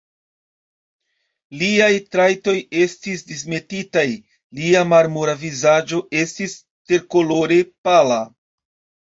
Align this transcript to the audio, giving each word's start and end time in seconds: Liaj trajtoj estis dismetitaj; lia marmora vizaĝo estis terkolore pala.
Liaj 1.59 1.89
trajtoj 2.15 2.55
estis 2.85 3.21
dismetitaj; 3.33 4.05
lia 4.61 4.83
marmora 4.95 5.37
vizaĝo 5.45 6.01
estis 6.25 6.57
terkolore 6.95 7.61
pala. 7.93 8.21